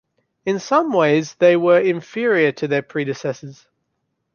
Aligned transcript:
In 0.47 0.57
some 0.59 0.91
ways 0.93 1.35
they 1.35 1.55
were 1.55 1.79
inferior 1.79 2.51
to 2.53 2.67
their 2.67 2.81
predecessors. 2.81 3.67